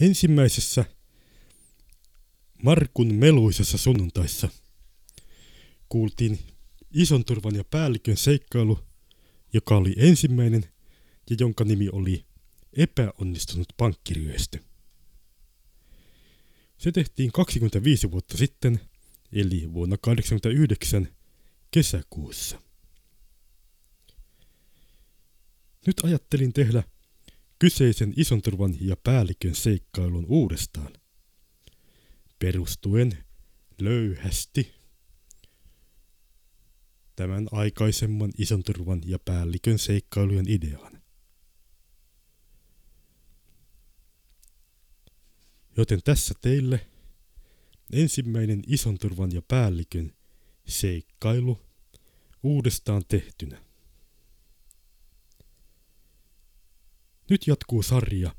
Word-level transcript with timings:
Ensimmäisessä 0.00 0.84
Markun 2.62 3.14
meluisessa 3.14 3.78
sunnuntaissa 3.78 4.48
kuultiin 5.88 6.38
ison 6.90 7.24
turvan 7.24 7.54
ja 7.54 7.64
päällikön 7.64 8.16
seikkailu, 8.16 8.78
joka 9.52 9.76
oli 9.76 9.94
ensimmäinen 9.96 10.64
ja 11.30 11.36
jonka 11.40 11.64
nimi 11.64 11.88
oli 11.92 12.24
epäonnistunut 12.72 13.68
pankkiryöstö. 13.76 14.58
Se 16.78 16.92
tehtiin 16.92 17.32
25 17.32 18.10
vuotta 18.10 18.36
sitten, 18.36 18.80
eli 19.32 19.72
vuonna 19.72 19.96
1989 19.96 21.08
kesäkuussa. 21.70 22.60
Nyt 25.86 26.00
ajattelin 26.04 26.52
tehdä 26.52 26.82
kyseisen 27.58 28.14
ison 28.16 28.42
turvan 28.42 28.74
ja 28.80 28.96
päällikön 29.04 29.54
seikkailun 29.54 30.26
uudestaan. 30.28 30.92
Perustuen 32.38 33.24
löyhästi 33.80 34.72
tämän 37.16 37.48
aikaisemman 37.52 38.30
ison 38.38 38.62
turvan 38.62 39.02
ja 39.06 39.18
päällikön 39.18 39.78
seikkailujen 39.78 40.48
ideaan. 40.48 41.02
Joten 45.76 46.00
tässä 46.04 46.34
teille 46.40 46.86
ensimmäinen 47.92 48.62
ison 48.66 48.98
turvan 48.98 49.32
ja 49.32 49.42
päällikön 49.42 50.12
seikkailu 50.66 51.58
uudestaan 52.42 53.02
tehtynä. 53.08 53.67
Nyt 57.30 57.46
jatkuu 57.46 57.82
sarja, 57.82 58.34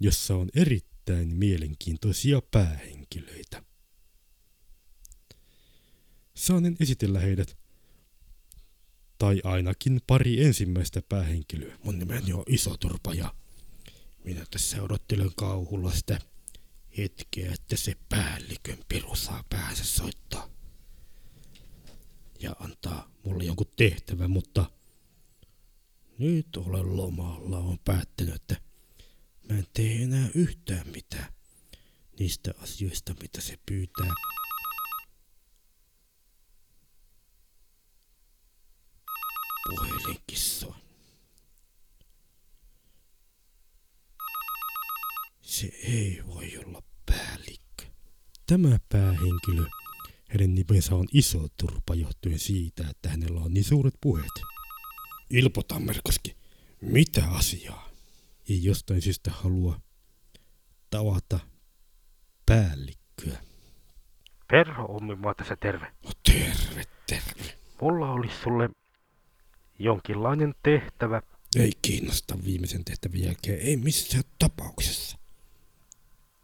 jossa 0.00 0.36
on 0.36 0.48
erittäin 0.54 1.36
mielenkiintoisia 1.36 2.42
päähenkilöitä. 2.50 3.62
Saanen 6.34 6.76
esitellä 6.80 7.20
heidät, 7.20 7.56
tai 9.18 9.40
ainakin 9.44 10.00
pari 10.06 10.44
ensimmäistä 10.44 11.02
päähenkilöä. 11.08 11.78
Mun 11.84 11.98
nimeni 11.98 12.32
on 12.32 12.42
Iso 12.46 12.76
Turpa 12.76 13.14
ja 13.14 13.34
minä 14.24 14.44
tässä 14.50 14.82
odottelen 14.82 15.30
kauhulla 15.36 15.92
sitä 15.92 16.18
hetkeä, 16.98 17.52
että 17.52 17.76
se 17.76 17.94
päällikön 18.08 18.78
piru 18.88 19.16
saa 19.16 19.44
päänsä 19.50 19.84
soittaa. 19.84 20.50
Ja 22.40 22.56
antaa 22.60 23.10
mulle 23.24 23.44
jonkun 23.44 23.72
tehtävän, 23.76 24.30
mutta 24.30 24.70
nyt 26.20 26.56
olen 26.56 26.96
lomalla, 26.96 27.58
on 27.58 27.78
päättänyt, 27.84 28.34
että 28.34 28.56
mä 29.48 29.58
en 29.58 29.66
tee 29.72 30.02
enää 30.02 30.28
yhtään 30.34 30.88
mitään 30.88 31.32
niistä 32.18 32.54
asioista, 32.58 33.14
mitä 33.22 33.40
se 33.40 33.58
pyytää. 33.66 34.12
Puhelinkin. 39.68 40.38
Se 45.40 45.66
ei 45.82 46.22
voi 46.26 46.56
olla 46.66 46.82
päällikkö. 47.06 47.84
Tämä 48.46 48.78
päähenkilö, 48.88 49.66
hänen 50.28 50.54
nimensä 50.54 50.94
on 50.94 51.06
Iso 51.12 51.48
Turpa 51.56 51.94
johtuen 51.94 52.38
siitä, 52.38 52.88
että 52.90 53.08
hänellä 53.08 53.40
on 53.40 53.54
niin 53.54 53.64
suuret 53.64 53.94
puheet. 54.00 54.59
Ilpo 55.30 55.62
Tammerkoski, 55.62 56.36
mitä 56.80 57.24
asiaa? 57.30 57.88
Ei 58.48 58.64
jostain 58.64 59.02
syystä 59.02 59.30
halua 59.30 59.80
tavata 60.90 61.38
päällikköä. 62.46 63.38
Perho 64.50 64.84
Ommimaa 64.84 65.34
tässä 65.34 65.56
terve. 65.56 65.86
No 66.04 66.10
terve, 66.22 66.84
terve. 67.06 67.58
Mulla 67.80 68.12
olisi 68.12 68.36
sulle 68.42 68.68
jonkinlainen 69.78 70.54
tehtävä. 70.62 71.22
Ei 71.56 71.72
kiinnosta 71.82 72.38
viimeisen 72.44 72.84
tehtävän 72.84 73.20
jälkeen, 73.20 73.60
ei 73.60 73.76
missään 73.76 74.24
tapauksessa. 74.38 75.18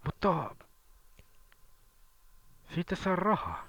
Mutta 0.05 0.57
siitä 2.75 2.97
saa 2.97 3.17
rahaa. 3.17 3.67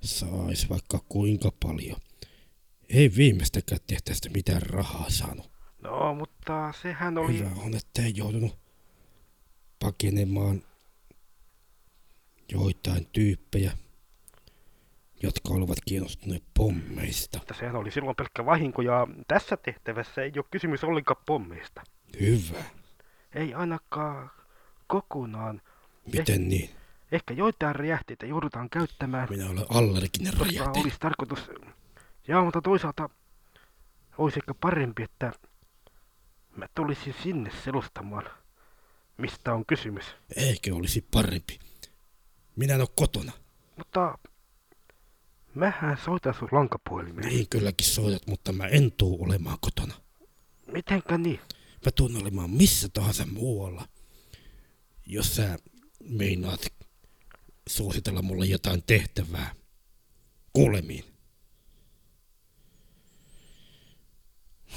Sais 0.00 0.70
vaikka 0.70 0.98
kuinka 1.08 1.52
paljon. 1.62 1.96
Ei 2.88 3.10
viimeistäkään 3.16 3.80
tehtävästä 3.86 4.28
mitään 4.28 4.62
rahaa 4.62 5.10
saanut. 5.10 5.50
No, 5.82 6.14
mutta 6.14 6.72
sehän 6.82 7.18
oli... 7.18 7.38
Hyvä 7.38 7.50
on, 7.56 7.74
että 7.74 8.02
ei 8.02 8.12
joutunut 8.16 8.58
pakenemaan 9.78 10.62
joitain 12.52 13.06
tyyppejä, 13.12 13.72
jotka 15.22 15.54
olivat 15.54 15.78
kiinnostuneet 15.86 16.42
pommeista. 16.54 17.38
Mutta 17.38 17.54
sehän 17.54 17.76
oli 17.76 17.90
silloin 17.90 18.16
pelkkä 18.16 18.46
vahinko 18.46 18.82
ja 18.82 19.06
tässä 19.28 19.56
tehtävässä 19.56 20.22
ei 20.22 20.32
ole 20.36 20.44
kysymys 20.50 20.84
ollenkaan 20.84 21.22
pommeista. 21.26 21.82
Hyvä. 22.20 22.64
Ei 23.34 23.54
ainakaan 23.54 24.30
kokonaan. 24.86 25.62
Miten 26.12 26.48
niin? 26.48 26.70
Ehkä 27.12 27.34
joitain 27.34 27.74
räjähteitä 27.76 28.26
joudutaan 28.26 28.70
käyttämään. 28.70 29.28
Minä 29.30 29.50
olen 29.50 29.64
allerginen 29.68 30.34
räjähte. 30.34 30.80
olisi 30.80 30.96
tarkoitus... 31.00 31.50
Jaa, 32.28 32.44
mutta 32.44 32.62
toisaalta 32.62 33.10
olisi 34.18 34.38
ehkä 34.38 34.54
parempi, 34.54 35.02
että 35.02 35.32
mä 36.56 36.66
tulisin 36.74 37.14
sinne 37.22 37.50
selostamaan, 37.64 38.30
mistä 39.16 39.54
on 39.54 39.66
kysymys. 39.66 40.04
Eikö 40.36 40.74
olisi 40.74 41.06
parempi? 41.10 41.58
Minä 42.56 42.74
en 42.74 42.80
ole 42.80 42.88
kotona. 42.96 43.32
Mutta 43.76 44.18
mähän 45.54 45.98
soitan 46.04 46.34
sun 46.34 46.48
lankapuhelimeen. 46.52 47.28
Niin 47.28 47.48
kylläkin 47.48 47.86
soitat, 47.86 48.26
mutta 48.26 48.52
mä 48.52 48.66
en 48.66 48.92
tuu 48.92 49.22
olemaan 49.24 49.58
kotona. 49.60 49.94
Mitenkä 50.72 51.18
niin? 51.18 51.40
Mä 51.84 51.92
tuun 51.96 52.16
olemaan 52.16 52.50
missä 52.50 52.88
tahansa 52.88 53.26
muualla. 53.26 53.88
Jos 55.06 55.36
sä 55.36 55.58
meinaat 56.04 56.66
suositella 57.68 58.22
mulle 58.22 58.46
jotain 58.46 58.82
tehtävää. 58.86 59.54
Kuulemiin. 60.52 61.04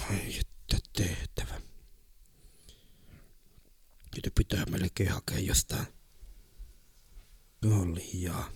Ai 0.10 0.40
että 0.40 0.78
tehtävä. 0.94 1.62
Nyt 4.16 4.29
pitää 4.40 4.66
melkein 4.66 5.12
hakea 5.12 5.40
jostain 5.40 5.88
kaljaa. 7.62 8.52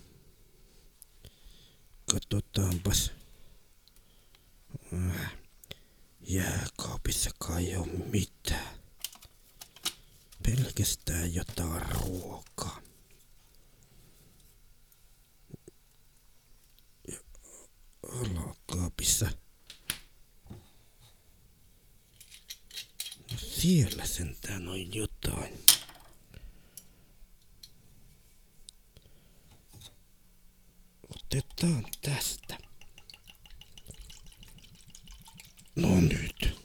Katsotaanpas. 2.11 3.11
Äh, 4.93 5.33
Jääkaapissa 6.21 7.29
kai 7.39 7.75
oo 7.75 7.85
mitään. 7.85 8.75
Pelkästään 10.43 11.33
jotain 11.33 11.81
ruokaa. 11.81 12.81
Alakaapissa. 18.07 19.31
Siellä 23.37 24.05
sentään 24.05 24.67
on 24.67 24.93
jotain. 24.95 25.62
Otetaan 31.63 31.85
tästä. 32.01 32.57
No 35.75 36.01
nyt. 36.01 36.59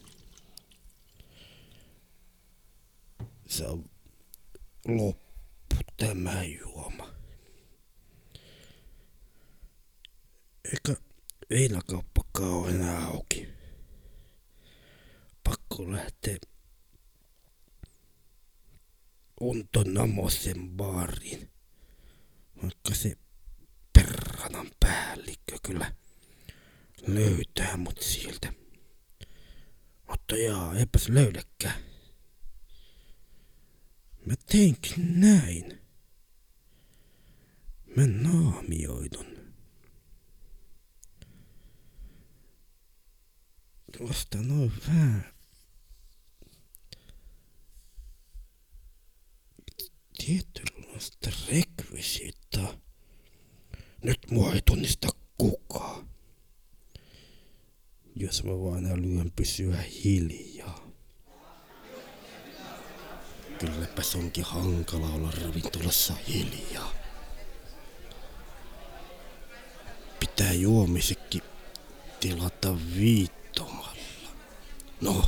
Se 3.46 3.66
on 3.66 3.90
loppu 4.88 5.76
tämä 5.96 6.44
juoma. 6.44 7.14
Eikä 10.64 11.02
viinakauppakaan 11.50 12.50
ole 12.52 12.70
enää 12.70 13.06
auki. 13.06 13.48
Pakko 15.44 15.92
lähteä 15.92 16.36
Unto 19.40 19.84
Namosen 19.86 20.70
baariin. 20.70 21.50
Vaikka 22.62 22.94
se 22.94 23.16
perranan 24.48 24.70
päällikkö 24.80 25.58
kyllä 25.62 25.94
löytää 27.06 27.76
mut 27.76 28.00
sieltä. 28.00 28.52
Mutta 30.08 30.36
jaa, 30.36 30.74
eipäs 30.74 31.08
löydäkään. 31.08 31.82
Mä 34.26 34.34
teinkin 34.46 35.20
näin. 35.20 35.80
Mä 37.96 38.06
naamioidun. 38.06 39.54
Tuosta 43.98 44.38
noin 44.42 44.72
vähän. 44.88 45.34
tietynlaista 50.26 51.30
rekvisiittaa. 51.48 52.87
Mua 54.30 54.52
ei 54.52 54.62
tunnista 54.64 55.08
kukaan. 55.38 56.08
Jos 58.16 58.44
mä 58.44 58.50
vain 58.50 58.86
älyän 58.86 59.32
pysyä 59.36 59.76
hiljaa. 60.04 60.88
Kylläpäs 63.58 64.14
onkin 64.14 64.44
hankala 64.44 65.06
olla 65.06 65.30
ravintolassa 65.30 66.14
hiljaa. 66.28 66.92
Pitää 70.20 70.52
juomisekin 70.52 71.42
tilata 72.20 72.76
viittomalla. 72.96 73.96
No, 75.00 75.24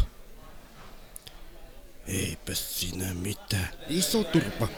eipä 2.07 2.55
sinä 2.55 3.15
mitään. 3.15 3.69
Iso 3.89 4.25
turpa. 4.25 4.69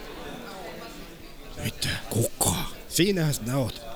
Mitä? 1.65 1.89
Kuka? 2.11 2.55
Siinähän 2.89 3.35
sinä 3.35 3.57
oot. 3.57 3.92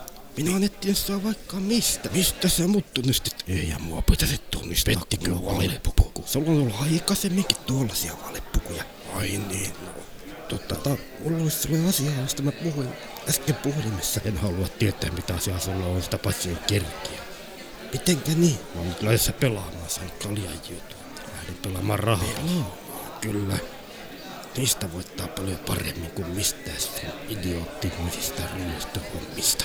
Etsiä 0.64 0.94
saa 0.94 1.24
vaikka 1.24 1.56
mistä. 1.56 2.08
Mistä 2.12 2.48
sä 2.48 2.68
mut 2.68 2.94
tunnistit? 2.94 3.44
Ei 3.48 3.68
ja 3.68 3.78
mua 3.78 4.02
pitäisi 4.02 4.38
tunnistaa. 4.50 4.94
Pettikö 4.94 5.30
valepuku? 5.34 6.24
Sulla 6.26 6.50
on 6.50 6.60
ollut 6.60 6.82
aikaisemminkin 6.82 7.56
tuollaisia 7.66 8.12
valepukuja. 8.26 8.84
Ai 9.14 9.28
niin. 9.48 9.72
No. 9.86 9.88
Totta, 10.48 10.74
ta, 10.74 10.96
mulla 11.24 11.42
olisi 11.42 11.58
sellainen 11.58 11.88
asia, 11.88 12.10
josta 12.20 12.42
mä 12.42 12.52
puhuin 12.52 12.88
äsken 13.28 13.54
puhelimessa. 13.54 14.20
En 14.24 14.36
halua 14.36 14.68
tietää, 14.68 15.10
mitä 15.10 15.34
asiaa 15.34 15.58
sulla 15.58 15.86
on, 15.86 16.02
sitä 16.02 16.18
paitsi 16.18 16.50
on 16.50 16.58
kerkiä. 16.66 17.20
Mitenkä 17.92 18.32
niin? 18.32 18.58
Mä 18.74 18.80
oon 18.80 18.88
nyt 18.88 19.02
lähdössä 19.02 19.32
pelaamaan, 19.32 19.90
sain 19.90 20.10
kaljan 20.22 20.60
jutua. 20.70 20.98
Lähdin 21.36 21.54
pelaamaan 21.62 21.98
rahaa. 21.98 22.28
Pelaamaan? 22.28 22.72
Kyllä. 23.20 23.58
Niistä 24.56 24.92
voittaa 24.92 25.28
paljon 25.28 25.58
paremmin 25.58 26.10
kuin 26.10 26.28
mistään 26.28 26.80
sen 26.80 27.12
idioottimaisista 27.28 28.42
ryöstöhommista. 28.56 29.64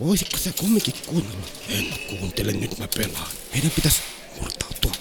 Voisitko 0.00 0.36
sä 0.36 0.52
kumminkin 0.52 0.94
kuunnella? 1.06 1.46
En 1.68 1.86
kuuntele, 2.08 2.52
nyt 2.52 2.78
mä 2.78 2.88
pelaan. 2.96 3.30
Meidän 3.52 3.70
pitäisi 3.70 3.98
murtautua 4.40 4.92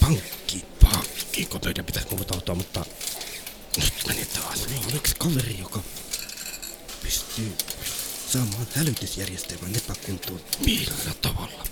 pankkiin. 0.00 0.62
Pankkiinko 0.82 1.58
meidän 1.64 1.84
pitäisi 1.84 2.08
murtautua, 2.10 2.54
mutta 2.54 2.84
nyt 3.76 3.94
meni 4.06 4.24
taas. 4.24 4.68
Niin, 4.68 4.84
oliko 4.84 5.08
kaveri, 5.18 5.58
joka 5.58 5.80
pystyy 7.02 7.52
saamaan 8.32 8.66
hälytysjärjestelmän 8.74 9.76
epäkuntoon? 9.76 10.40
Millä 10.64 11.14
tavalla? 11.22 11.64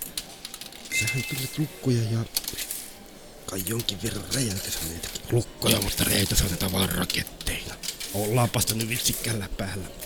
Sähän 1.00 1.24
tunnet 1.28 1.58
lukkoja 1.58 2.02
ja 2.02 2.24
kai 3.46 3.62
jonkin 3.66 4.02
verran 4.02 4.24
räjäytysaineitakin. 4.34 5.20
Lukkoja, 5.30 5.80
mutta 5.80 6.04
räjäytysaineita 6.04 6.72
vaan 6.72 6.88
raketteina. 6.88 7.74
Ollaanpas 8.14 8.74
nyt 8.74 8.88
vitsikkällä 8.88 9.48
päällä. 9.56 10.03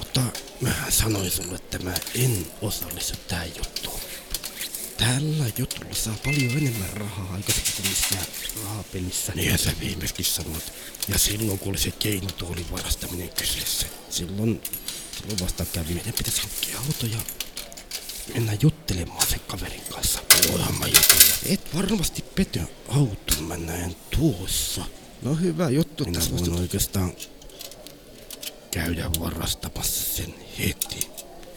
Mutta 0.00 0.20
mä 0.60 0.74
sanoin 0.88 1.30
sulle, 1.30 1.56
että 1.56 1.78
mä 1.78 1.94
en 2.14 2.46
osallistu 2.62 3.18
tähän 3.28 3.48
juttuun. 3.56 4.00
Tällä 4.96 5.44
jutulla 5.58 5.94
saa 5.94 6.16
paljon 6.24 6.52
enemmän 6.52 6.92
rahaa 6.92 7.34
aikaisemmin 7.34 7.72
kuin 7.76 7.88
missään 7.88 8.26
rahapelissä. 8.64 9.32
Niin 9.34 9.58
sä 9.58 9.72
viimeiskin 9.80 10.24
sanoit. 10.24 10.72
Ja 11.08 11.18
silloin 11.18 11.58
kun 11.58 11.68
oli 11.68 11.78
se 11.78 11.90
keinotuolin 11.90 12.70
varastaminen 12.70 13.28
kyseessä. 13.28 13.86
Silloin, 14.10 14.62
silloin 15.18 15.40
vasta 15.40 15.64
kävi. 15.64 15.94
Meidän 15.94 16.12
pitäisi 16.12 16.40
hankkia 16.40 16.78
auto 16.78 17.06
ja 17.06 17.18
mennä 18.34 18.56
juttelemaan 18.62 19.26
sen 19.26 19.40
kaverin 19.40 19.82
kanssa. 19.90 20.22
Voihan 20.52 20.74
mä 20.74 20.86
jutella. 20.86 21.34
Et 21.46 21.74
varmasti 21.74 22.22
pety 22.22 22.60
auton 22.88 23.44
mä 23.44 23.56
näen 23.56 23.96
tuossa. 24.16 24.84
No 25.22 25.34
hyvä 25.34 25.70
juttu. 25.70 26.04
Minä 26.04 26.20
voin 26.30 26.52
oikeastaan 26.52 27.12
käydä 28.70 29.10
varastamassa 29.20 30.16
sen 30.16 30.34
heti. 30.58 31.10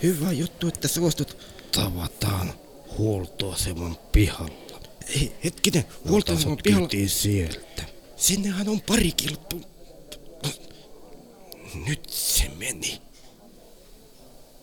Hyvä 0.04 0.32
juttu, 0.32 0.68
että 0.68 0.88
suostut. 0.88 1.38
Tavataan 1.72 2.54
huoltoaseman 2.98 3.98
pihalla. 4.12 4.80
Ei, 5.10 5.36
hetkinen, 5.44 5.86
huoltoaseman 6.10 6.58
pihalla. 6.64 6.90
sieltä. 7.08 7.84
Sinnehän 8.16 8.70
on 8.70 8.82
pari 8.82 9.12
kilppu. 9.12 9.62
Nyt 11.88 12.10
se 12.10 12.52
meni. 12.58 13.02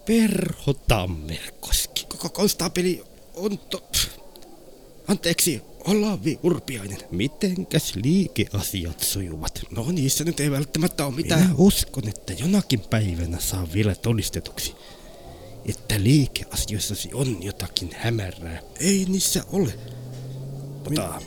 Perho 0.06 0.72
Tammerkoski. 0.72 2.04
Koko 2.08 2.28
konstaapeli 2.28 3.04
on 3.34 3.58
to... 3.58 3.82
Anteeksi, 5.08 5.62
Olavi 5.84 6.38
Urpiainen. 6.42 6.98
Mitenkäs 7.10 7.94
liikeasiat 7.94 9.00
sujuvat? 9.00 9.60
No 9.70 9.92
niissä 9.92 10.24
nyt 10.24 10.40
ei 10.40 10.50
välttämättä 10.50 11.06
ole 11.06 11.14
mitään. 11.14 11.40
Minä 11.40 11.54
uskon, 11.58 12.08
että 12.08 12.32
jonakin 12.32 12.80
päivänä 12.80 13.40
saa 13.40 13.68
vielä 13.74 13.94
todistetuksi, 13.94 14.74
että 15.66 16.02
liikeasioissasi 16.02 17.10
on 17.14 17.42
jotakin 17.42 17.90
hämärää. 17.96 18.62
Ei 18.80 19.06
niissä 19.08 19.44
ole. 19.52 19.74
Mutta 20.84 21.22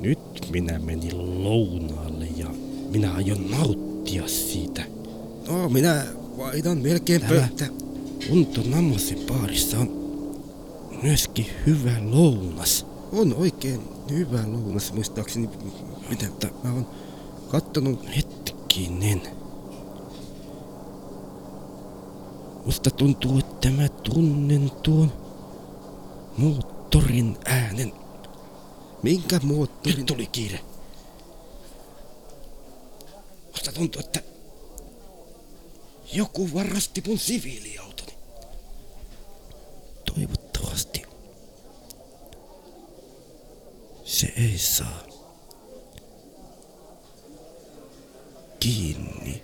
nyt 0.00 0.18
minä 0.50 0.78
menin 0.78 1.44
lounaalle 1.44 2.26
ja 2.36 2.46
minä 2.90 3.14
aion 3.14 3.50
nauttia 3.50 4.28
siitä. 4.28 4.84
No, 5.48 5.68
minä 5.68 6.06
vaihdan 6.38 6.78
melkein 6.78 7.20
pöytä. 7.20 7.66
Unto 8.30 8.62
Namosen 8.64 9.18
baarissa 9.26 9.78
on 9.78 10.00
myöskin 11.02 11.46
hyvä 11.66 11.96
lounas. 12.00 12.86
On 13.12 13.34
oikein 13.34 13.88
hyvä 14.10 14.42
lounas, 14.46 14.92
muistaakseni. 14.92 15.50
Mitä, 16.10 16.26
mä 16.62 16.72
oon 16.72 16.86
kattonut 17.48 18.06
hetkinen. 18.16 19.22
Musta 22.64 22.90
tuntuu, 22.90 23.38
että 23.38 23.70
mä 23.70 23.88
tunnen 23.88 24.70
tuon 24.82 25.12
moottorin 26.38 27.36
äänen. 27.44 27.92
Minkä 29.02 29.40
moottorin? 29.42 29.98
Nyt 29.98 30.06
tuli 30.06 30.26
kiire. 30.26 30.60
Musta 33.52 33.72
tuntuu, 33.72 34.00
että 34.00 34.22
joku 36.12 36.48
varasti 36.54 37.02
mun 37.06 37.18
siviiliautoni. 37.18 37.89
Se 44.20 44.32
ei 44.36 44.58
saa 44.58 45.06
kiinni 48.60 49.42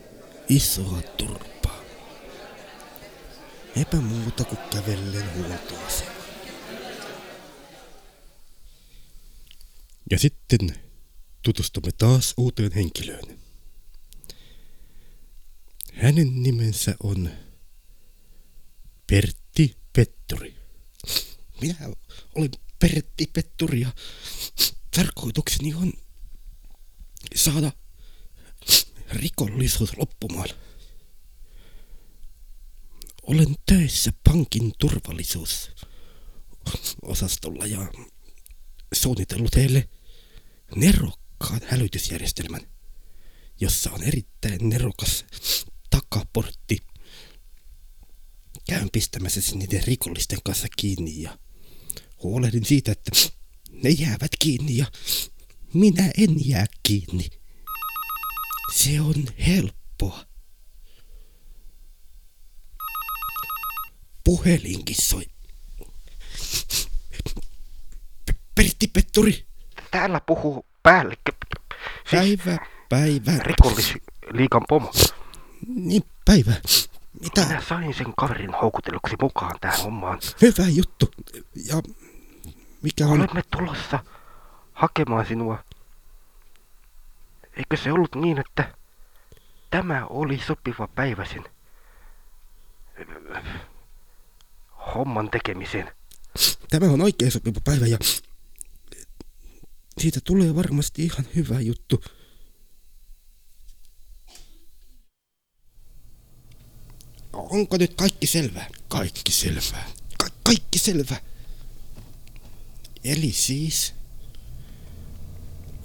isoa 0.49 1.03
turpaa. 1.03 1.81
Eipä 3.77 3.97
muuta 3.97 4.45
kuin 4.45 4.59
kävellen 4.71 5.35
huoltoasemaan. 5.35 6.17
Ja 10.11 10.19
sitten 10.19 10.61
tutustumme 11.43 11.93
taas 11.93 12.35
uuteen 12.37 12.73
henkilöön. 12.73 13.39
Hänen 15.93 16.43
nimensä 16.43 16.95
on 17.03 17.31
Pertti 19.07 19.77
Petturi. 19.93 20.57
Minä 21.61 21.75
olen 22.35 22.51
Pertti 22.79 23.31
Petturi 23.33 23.81
ja 23.81 23.93
tarkoitukseni 24.97 25.75
on 25.75 25.93
saada 27.35 27.73
rikollisuus 29.11 29.97
loppumaan. 29.97 30.49
Olen 33.23 33.55
töissä 33.67 34.13
pankin 34.25 34.73
turvallisuusosastolla 34.79 37.67
ja 37.67 37.93
suunnitellut 38.95 39.57
heille 39.57 39.89
nerokkaan 40.77 41.61
hälytysjärjestelmän, 41.67 42.61
jossa 43.61 43.91
on 43.91 44.03
erittäin 44.03 44.69
nerokas 44.69 45.25
takaportti. 45.91 46.79
Käyn 48.69 48.89
pistämässä 48.93 49.41
niiden 49.55 49.85
rikollisten 49.85 50.39
kanssa 50.45 50.69
kiinni 50.77 51.23
ja 51.23 51.39
huolehdin 52.23 52.65
siitä, 52.65 52.93
että 52.93 53.11
ne 53.83 53.91
jäävät 53.91 54.31
kiinni 54.39 54.77
ja 54.77 54.87
minä 55.75 56.11
en 56.19 56.49
jää 56.49 56.67
kiinni. 56.83 57.29
Se 58.75 59.01
on 59.01 59.25
helppoa. 59.47 60.25
Puhelinkin 64.25 64.97
soi. 65.03 65.27
Pertti 68.55 68.89
Petturi. 68.89 69.47
Täällä 69.91 70.21
puhuu 70.21 70.67
päällikkö. 70.83 71.33
Päivä, 72.11 72.59
päivä. 72.89 73.39
Rikollisliikan 73.39 74.63
pomo. 74.69 74.93
Niin, 75.67 76.03
päivä. 76.25 76.53
Mitä? 77.21 77.47
Minä 77.47 77.63
sain 77.69 77.95
sen 77.95 78.15
kaverin 78.17 78.55
houkutelluksi 78.63 79.17
mukaan 79.23 79.61
tähän 79.61 79.81
hommaan. 79.81 80.19
Hyvä 80.43 80.69
juttu. 80.69 81.11
Ja 81.65 81.83
mikä 82.87 83.07
on... 83.07 83.21
Olemme 83.21 83.43
tulossa 83.51 83.99
hakemaan 84.73 85.27
sinua. 85.27 85.65
Eikö 87.57 87.77
se 87.77 87.93
ollut 87.93 88.15
niin, 88.15 88.39
että 88.39 88.77
Tämä 89.71 90.07
oli 90.07 90.39
sopiva 90.47 90.89
päivä 90.89 91.25
sen 91.25 91.45
homman 94.95 95.31
tekemiseen. 95.31 95.93
Tämä 96.71 96.87
on 96.87 97.01
oikein 97.01 97.33
sopiva 97.33 97.61
päivä 97.65 97.87
ja 97.87 97.99
siitä 99.99 100.21
tulee 100.25 100.55
varmasti 100.55 101.05
ihan 101.05 101.27
hyvä 101.35 101.61
juttu. 101.61 102.05
Onko 107.33 107.77
nyt 107.77 107.95
kaikki 107.95 108.27
selvää? 108.27 108.69
Kaikki 108.89 109.33
selvää. 109.33 109.91
Ka- 110.19 110.37
kaikki 110.43 110.79
selvä. 110.79 111.17
Eli 113.07 113.33
siis 113.33 113.95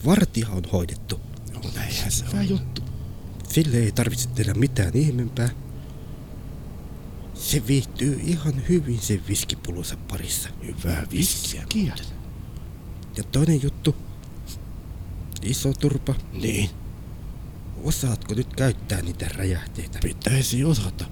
vartija 0.05 0.49
on 0.49 0.63
hoidettu. 0.71 1.19
No 1.53 1.61
näinhän 1.75 2.11
se 2.11 2.25
Hyvä 2.25 2.43
juttu. 2.43 2.81
Sille 3.47 3.77
ei 3.77 3.91
tarvitse 3.91 4.29
tehdä 4.29 4.53
mitään 4.53 4.91
ihmeempää. 4.97 5.49
Se 7.33 7.67
viihtyy 7.67 8.19
ihan 8.23 8.67
hyvin 8.69 8.99
sen 8.99 9.21
viskipulunsa 9.27 9.97
parissa. 9.97 10.49
Hyvää 10.65 11.07
viskiä. 11.11 11.61
Viskiä. 11.61 11.95
Ja 13.17 13.23
toinen 13.23 13.63
juttu. 13.63 13.95
Iso 15.41 15.73
turpa. 15.73 16.15
Niin, 16.33 16.69
Osaatko 17.83 18.33
nyt 18.33 18.55
käyttää 18.55 19.01
niitä 19.01 19.25
räjähteitä? 19.35 19.99
pitäisi 20.03 20.63
osata. 20.63 21.05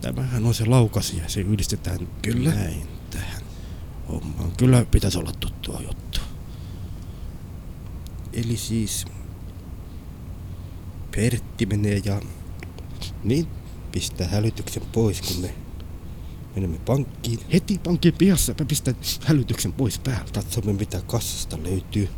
Tämähän 0.00 0.46
on 0.46 0.54
se 0.54 0.64
laukasia, 0.66 1.28
se 1.28 1.40
yhdistetään 1.40 2.08
Kyllä. 2.22 2.54
näin 2.54 2.88
tähän 3.10 3.41
hommaan. 4.08 4.52
Kyllä 4.56 4.84
pitäisi 4.90 5.18
olla 5.18 5.32
tuttua 5.40 5.80
juttu. 5.80 6.20
Eli 8.32 8.56
siis 8.56 9.04
Pertti 11.16 11.66
menee 11.66 12.00
ja 12.04 12.20
niin 13.24 13.46
pistää 13.92 14.28
hälytyksen 14.28 14.82
pois, 14.92 15.22
kun 15.22 15.40
me 15.40 15.54
menemme 16.54 16.78
pankkiin. 16.78 17.40
Heti 17.52 17.78
pankin 17.78 18.14
pihassa 18.14 18.54
mä 18.60 18.64
pistän 18.64 18.96
hälytyksen 19.24 19.72
pois 19.72 19.98
päältä. 19.98 20.32
Katsomme 20.32 20.72
mitä 20.72 21.02
kassasta 21.06 21.58
löytyy. 21.62 22.08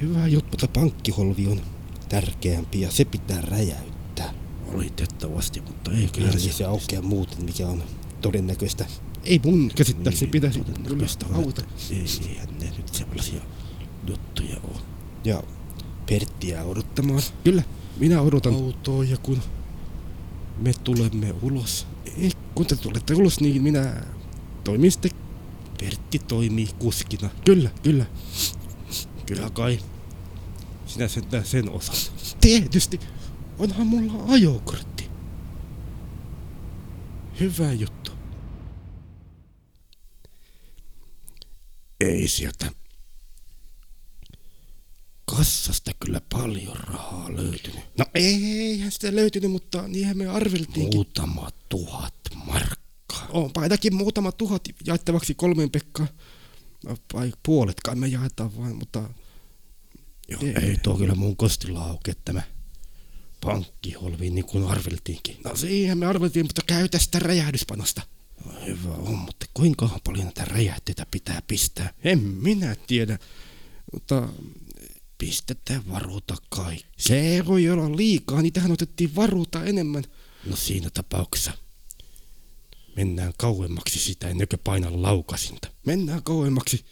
Hyvä 0.00 0.26
juttu, 0.26 0.50
mutta 0.50 0.80
pankkiholvi 0.80 1.46
on 1.46 1.60
tärkeämpi 2.08 2.80
ja 2.80 2.90
se 2.90 3.04
pitää 3.04 3.40
räjäyttää. 3.40 4.34
Valitettavasti, 4.74 5.60
mutta 5.60 5.90
ei 5.90 6.08
kyllä 6.12 6.28
Kyllä 6.30 6.52
se 6.52 6.64
aukeaa 6.64 7.02
muuten, 7.02 7.44
mikä 7.44 7.66
on 7.66 7.82
todennäköistä. 8.20 8.86
Ei 9.28 9.40
mun 9.44 9.70
käsittääkseni 9.74 10.26
Niin, 10.26 10.30
pitäisi 10.30 10.60
on, 11.28 11.34
auta. 11.34 11.62
Ei, 11.90 12.04
eihän 12.28 12.48
ne 12.60 12.72
nyt 12.76 12.88
sellaisia 12.88 13.40
juttuja 14.06 14.56
ole. 14.64 14.80
Ja 15.24 15.42
Pertti 16.08 16.48
jää 16.48 16.64
odottamaan. 16.64 17.22
Kyllä, 17.44 17.62
minä 17.96 18.20
odotan. 18.20 18.54
autoa 18.54 19.04
ja 19.04 19.16
kun 19.16 19.42
me 20.58 20.72
tulemme 20.84 21.34
ulos, 21.42 21.86
Ei, 22.18 22.32
kun 22.54 22.66
te 22.66 22.76
tulette 22.76 23.14
ulos, 23.14 23.40
niin 23.40 23.62
minä 23.62 24.02
toimin 24.64 24.92
sitten. 24.92 25.10
Pertti 25.80 26.18
toimii 26.18 26.68
kuskina. 26.78 27.30
Kyllä, 27.44 27.70
kyllä. 27.82 28.06
Kyllä 29.26 29.50
kai. 29.50 29.78
Sinä 30.86 31.08
sen, 31.08 31.24
sen 31.44 31.70
osaat. 31.70 32.12
Tietysti. 32.40 33.00
Onhan 33.58 33.86
mulla 33.86 34.32
ajokortti. 34.32 35.10
Hyvä 37.40 37.72
juttu. 37.72 38.07
Ei 42.18 42.28
sieltä 42.28 42.70
Kassasta 45.24 45.90
kyllä 46.04 46.20
paljon 46.32 46.76
rahaa 46.76 47.36
löytynyt. 47.36 47.84
No 47.98 48.04
eihän 48.14 48.92
sitä 48.92 49.14
löytynyt, 49.16 49.50
mutta 49.50 49.88
niinhän 49.88 50.16
me 50.18 50.26
arveltiinkin. 50.26 50.94
Muutama 50.96 51.50
tuhat 51.68 52.14
markkaa. 52.34 53.26
Onpa 53.30 53.60
ainakin 53.60 53.94
muutama 53.94 54.32
tuhat 54.32 54.62
jaettavaksi 54.86 55.34
kolmeen 55.34 55.70
Pekkaan. 55.70 56.08
No, 56.84 56.96
vai 57.12 57.32
puolet 57.42 57.80
kai 57.80 57.94
me 57.94 58.06
jaetaan 58.08 58.56
vain, 58.56 58.76
mutta 58.76 59.10
Joo, 60.28 60.40
Ei. 60.42 60.64
ei 60.64 60.76
tuo 60.82 60.94
kyllä 60.98 61.14
mun 61.14 61.36
kostilla 61.36 61.84
auke 61.84 62.14
tämä 62.24 62.42
pankkiholvi 63.40 64.30
niin 64.30 64.44
kuin 64.44 64.64
arveltiinkin. 64.66 65.36
no 65.44 65.56
siihen 65.56 65.98
me 65.98 66.06
arveltiin, 66.06 66.44
mutta 66.46 66.62
käytä 66.66 66.98
sitä 66.98 67.18
räjähdyspanosta. 67.18 68.02
Hyvä 68.66 68.94
on, 68.94 69.14
mutta 69.18 69.46
kuinka 69.54 70.00
paljon 70.04 70.24
näitä 70.24 70.44
räjähteitä 70.44 71.06
pitää 71.10 71.42
pistää? 71.46 71.94
En 72.04 72.18
minä 72.18 72.76
tiedä, 72.86 73.18
mutta 73.92 74.28
Pistetään 75.18 75.88
varuuta 75.88 76.36
kaikki. 76.48 76.86
se 76.98 77.42
voi 77.46 77.70
olla 77.70 77.96
liikaa, 77.96 78.42
niitähän 78.42 78.72
otettiin 78.72 79.14
varuuta 79.14 79.64
enemmän. 79.64 80.04
No 80.46 80.56
siinä 80.56 80.90
tapauksessa 80.94 81.52
mennään 82.96 83.32
kauemmaksi 83.38 83.98
sitä 83.98 84.28
ennen 84.28 84.48
kuin 84.48 84.60
painan 84.64 85.02
laukasinta. 85.02 85.68
Mennään 85.86 86.22
kauemmaksi, 86.22 86.84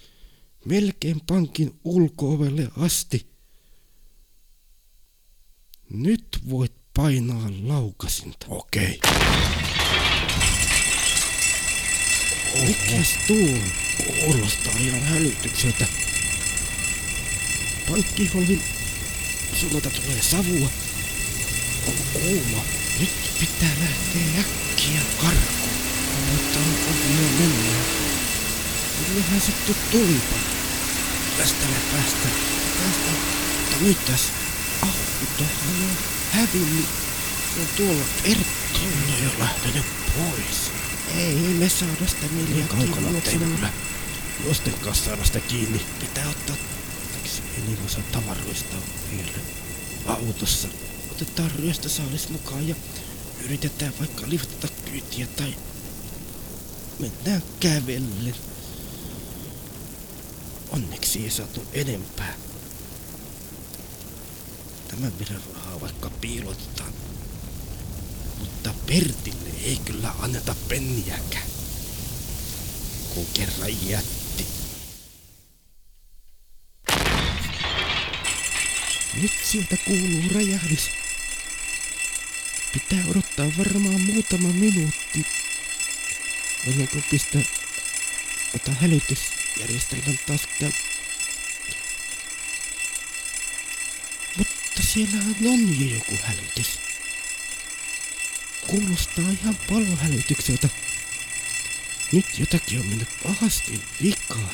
melkein 0.64 1.20
pankin 1.26 1.80
ulkoovelle 1.84 2.68
asti. 2.80 3.26
Nyt 5.90 6.26
voit 6.50 6.72
painaa 6.94 7.50
laukasinta. 7.62 8.46
Okei. 8.48 9.00
Mikäs 12.64 13.18
on? 13.26 13.62
Kuulostaa 13.96 14.72
ihan 14.80 15.02
hälytykseltä. 15.02 15.86
Pankkiholvin 17.90 18.62
suunnalta 19.60 19.90
tulee 19.90 20.22
savua. 20.22 20.70
On 21.86 21.94
kuuma. 22.12 22.64
Nyt 23.00 23.10
pitää 23.40 23.70
lähteä 23.80 24.40
äkkiä 24.40 25.00
karkuun. 25.16 25.76
Mutta 26.32 26.58
on 26.58 26.74
ovia 26.90 27.28
mennä. 27.38 27.78
Kyllähän 29.06 29.40
sitten 29.40 29.76
tulipa. 29.90 30.36
Tästä 31.36 31.66
me 31.66 31.76
päästä. 31.92 32.28
Tästä 32.82 33.10
Mutta 33.70 33.94
tässä 34.06 34.32
autohan 34.82 35.76
on 35.82 35.96
hävinnyt. 36.30 36.86
Se 37.54 37.60
on 37.60 37.66
tuolla 37.76 38.04
Pertti. 38.22 38.80
on 38.82 39.24
jo 39.24 39.30
lähtenyt 39.38 39.84
pois. 40.14 40.75
Ei 41.14 41.34
me 41.34 41.68
saada 41.68 42.06
sitä 42.08 42.26
Niin 42.26 42.48
millään 42.48 42.68
kaukana 42.68 43.20
kyllä. 43.20 43.72
Josten 44.46 44.72
kanssa 44.72 45.04
saada 45.04 45.24
sitä 45.24 45.40
kiinni. 45.40 45.80
Pitää 46.00 46.28
ottaa 46.28 46.56
Miksi 47.26 47.42
ei 47.56 47.78
osa 47.86 48.00
tavaroista 48.12 48.76
on 48.76 48.82
vielä 49.10 49.38
autossa? 50.06 50.68
Otetaan 51.10 51.50
ryöstösaalis 51.50 52.28
mukaan 52.28 52.68
ja 52.68 52.74
yritetään 53.44 53.92
vaikka 53.98 54.22
liftata 54.28 54.68
kyytiä 54.84 55.26
tai 55.26 55.54
mennään 56.98 57.42
kävellen. 57.60 58.34
Onneksi 60.70 61.24
ei 61.24 61.30
saatu 61.30 61.62
enempää. 61.72 62.34
Tämän 64.88 65.18
verran 65.18 65.42
rahaa 65.54 65.80
vaikka 65.80 66.10
piilotetaan. 66.10 66.92
Pertille 68.86 69.50
ei 69.64 69.78
kyllä 69.84 70.14
anneta 70.18 70.54
penniäkään. 70.68 71.46
Kun 73.14 73.26
kerran 73.34 73.88
jätti. 73.88 74.46
Nyt 79.22 79.32
sieltä 79.44 79.76
kuuluu 79.76 80.22
räjähdys. 80.34 80.90
Pitää 82.72 83.04
odottaa 83.10 83.46
varmaan 83.58 84.00
muutama 84.00 84.48
minuutti. 84.48 85.26
Ennen 86.66 86.88
kuin 86.88 87.04
pistää 87.10 87.42
ota 88.54 88.70
hälytysjärjestelmän 88.70 90.18
taas. 90.26 90.48
Mutta 94.38 94.82
siellähän 94.82 95.36
on 95.46 95.80
jo 95.80 95.94
joku 95.96 96.18
hälytys. 96.22 96.85
Kuulostaa 98.66 99.24
ihan 99.40 99.56
palohälytykseltä. 99.68 100.68
Nyt 102.12 102.38
jotakin 102.38 102.80
on 102.80 102.86
mennyt 102.86 103.08
pahasti 103.22 103.80
vikaan. 104.02 104.50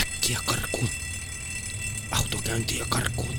Äkkiä 0.00 0.40
karkuun. 0.46 0.88
Autokäyntiä 2.10 2.86
karkuun. 2.88 3.34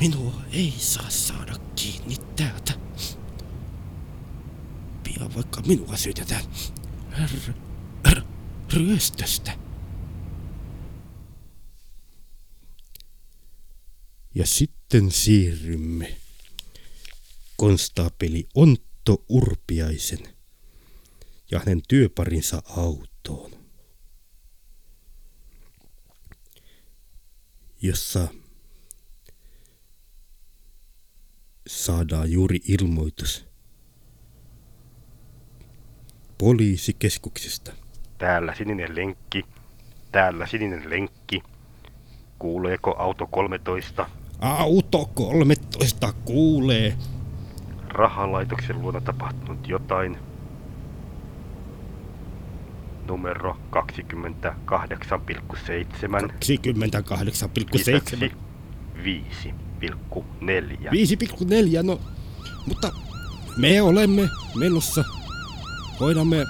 Minua 0.00 0.42
ei 0.52 0.74
saa 0.78 1.10
saada 1.10 1.54
kiinni 1.76 2.16
täältä. 2.36 2.72
Pian 5.02 5.34
vaikka 5.34 5.60
minua 5.60 5.96
syytetään 5.96 6.44
r- 7.12 7.54
r- 8.10 8.22
ryöstöstä. 8.72 9.58
Ja 14.34 14.46
sitten 14.46 14.77
siirrymme 15.10 16.16
konstaapeli 17.56 18.48
Ontto 18.54 19.24
Urpiaisen 19.28 20.18
ja 21.50 21.58
hänen 21.58 21.82
työparinsa 21.88 22.62
autoon, 22.76 23.50
jossa 27.82 28.28
saadaan 31.66 32.32
juuri 32.32 32.60
ilmoitus 32.68 33.46
poliisikeskuksesta. 36.38 37.72
Täällä 38.18 38.54
sininen 38.54 38.96
lenkki. 38.96 39.44
Täällä 40.12 40.46
sininen 40.46 40.90
lenkki. 40.90 41.42
Kuuleeko 42.38 42.94
auto 42.98 43.26
13? 43.26 44.17
Auto 44.40 45.10
13 45.14 46.12
kuulee. 46.24 46.96
Rahalaitoksen 47.88 48.82
luona 48.82 49.00
tapahtunut 49.00 49.68
jotain. 49.68 50.18
Numero 53.06 53.56
28,7. 53.70 53.78
28,7. 56.30 56.32
Lisäksi 57.72 58.32
5,4. 59.02 60.90
5,4, 60.90 61.82
no, 61.82 62.00
mutta 62.66 62.92
me 63.56 63.82
olemme 63.82 64.28
menossa. 64.54 65.04
Hoidamme 66.00 66.44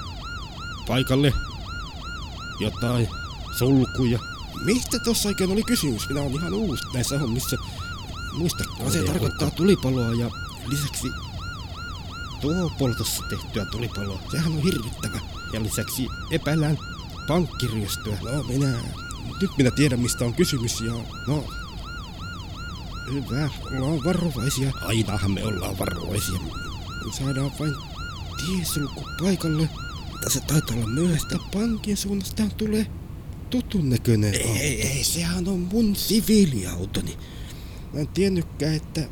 paikalle 0.89 1.33
jotain 2.61 3.09
sulkuja. 3.59 4.19
Mistä 4.65 4.99
tuossa 4.99 5.29
oikein 5.29 5.53
oli 5.53 5.63
kysymys? 5.63 6.09
Minä 6.09 6.21
olen 6.21 6.35
ihan 6.35 6.55
uusi 6.55 6.85
näissä 6.95 7.19
hommissa. 7.19 7.57
Muistakaa, 8.33 8.91
se 8.91 9.01
Oli 9.01 9.09
tarkoittaa 9.09 9.51
tulipaloa 9.51 10.15
ja 10.15 10.31
lisäksi 10.67 11.09
tuo 12.41 12.71
poltossa 12.79 13.23
tehtyä 13.23 13.65
tulipaloa. 13.65 14.21
Sehän 14.31 14.53
on 14.53 14.63
hirvittävä. 14.63 15.21
Ja 15.53 15.63
lisäksi 15.63 16.07
epäillään 16.31 16.79
pankkiryöstöä. 17.29 18.19
No 18.23 18.43
minä, 18.43 18.75
nyt 19.41 19.51
minä 19.59 19.71
tiedän 19.71 20.01
mistä 20.01 20.25
on 20.25 20.35
kysymys 20.35 20.81
ja 20.81 20.93
no, 21.27 21.45
Hyvä, 23.13 23.51
ollaan 23.77 24.05
varovaisia. 24.05 24.73
Ainahan 24.83 25.31
me 25.31 25.45
ollaan 25.45 25.79
varovaisia. 25.79 26.39
Saadaan 27.19 27.51
vain 27.61 27.75
tiesulku 28.47 29.05
paikalle. 29.23 29.69
Se 30.29 30.41
taitaa 30.41 30.77
olla 30.77 30.87
myöhäistä 30.87 31.39
pankin 31.53 31.97
suunnasta 31.97 32.43
tulee 32.57 32.87
tutun 33.51 33.91
näköinen 33.91 34.35
Ei, 34.35 34.59
ei, 34.61 34.87
ei, 34.87 35.05
sehän 35.05 35.49
on 35.49 35.69
mun 35.73 35.97
siviiliautoni. 35.97 37.19
Mä 37.93 38.01
en 38.01 38.09
tiennytkään, 38.09 38.75
että... 38.75 39.09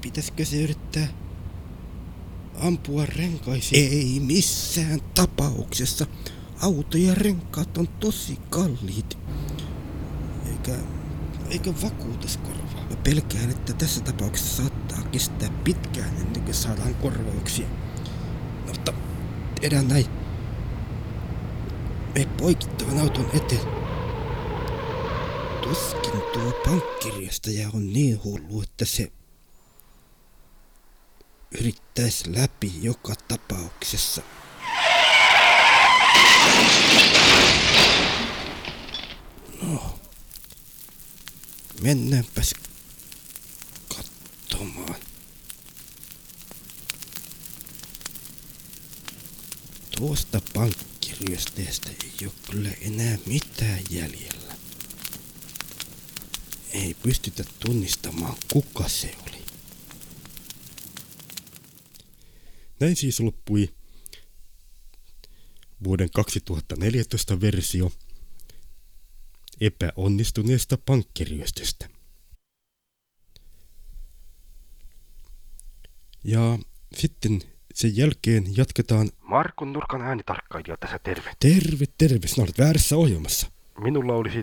Pitäisikö 0.00 0.44
se 0.44 0.62
yrittää 0.62 1.08
ampua 2.60 3.06
renkaisiin? 3.06 3.92
Ei 3.92 4.20
missään 4.20 5.00
tapauksessa. 5.14 6.06
Auto 6.60 6.98
ja 6.98 7.14
renkaat 7.14 7.78
on 7.78 7.88
tosi 7.88 8.38
kalliit. 8.50 9.18
Eikä 10.46 10.78
eikä 11.52 11.72
vakuutuskorvaa. 11.82 12.86
Mä 12.90 12.96
pelkään, 12.96 13.50
että 13.50 13.72
tässä 13.72 14.00
tapauksessa 14.00 14.56
saattaa 14.56 15.02
kestää 15.02 15.48
pitkään 15.64 16.16
ennen 16.16 16.42
kuin 16.42 16.54
saadaan 16.54 16.94
korvauksia. 16.94 17.66
Mutta 18.66 18.92
tehdään 19.60 19.88
näin. 19.88 20.21
Me 22.14 22.26
poikittaan 22.40 22.98
auton 22.98 23.30
eteen. 23.34 23.66
Tuskin 25.62 26.22
tuo 26.32 26.52
pankkirjastaja 26.64 27.68
on 27.74 27.92
niin 27.92 28.24
hullu, 28.24 28.62
että 28.62 28.84
se 28.84 29.12
yrittäisi 31.60 32.36
läpi 32.36 32.72
joka 32.82 33.14
tapauksessa. 33.28 34.22
No, 39.62 39.98
Mennäänpäs 41.82 42.54
katsomaan. 43.88 44.94
Tuosta 49.96 50.40
pankkiryösteestä 51.12 51.90
ei 51.90 52.26
ole 52.26 52.32
kyllä 52.50 52.70
enää 52.80 53.18
mitään 53.26 53.80
jäljellä. 53.90 54.54
Ei 56.70 56.94
pystytä 56.94 57.44
tunnistamaan 57.60 58.36
kuka 58.52 58.88
se 58.88 59.16
oli. 59.22 59.44
Näin 62.80 62.96
siis 62.96 63.20
loppui 63.20 63.74
vuoden 65.84 66.10
2014 66.10 67.40
versio 67.40 67.92
epäonnistuneesta 69.60 70.78
pankkiryöstöstä. 70.86 71.88
Ja 76.24 76.58
sitten 76.96 77.42
sen 77.74 77.96
jälkeen 77.96 78.44
jatketaan 78.56 79.10
Markun 79.22 79.72
nurkan 79.72 80.02
äänitarkkailija 80.02 80.76
tässä 80.76 80.98
terve. 80.98 81.30
Terve, 81.40 81.84
terve, 81.98 82.26
sinä 82.26 82.44
olet 82.44 82.58
väärässä 82.58 82.96
ohjelmassa. 82.96 83.50
Minulla 83.80 84.14
olisi 84.14 84.42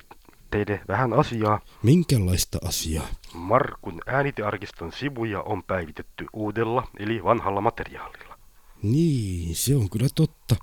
teille 0.51 0.81
vähän 0.87 1.13
asiaa. 1.13 1.61
Minkälaista 1.83 2.59
asiaa? 2.65 3.07
Markun 3.33 4.01
äänitearkiston 4.05 4.91
sivuja 4.91 5.41
on 5.41 5.63
päivitetty 5.63 6.25
uudella 6.33 6.87
eli 6.99 7.23
vanhalla 7.23 7.61
materiaalilla. 7.61 8.39
Niin, 8.83 9.55
se 9.55 9.75
on 9.75 9.89
kyllä 9.89 10.07
totta. 10.15 10.55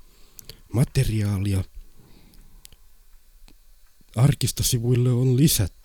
Materiaalia 0.73 1.65
arkistosivuille 4.17 5.11
on 5.11 5.37
lisätty. 5.37 5.76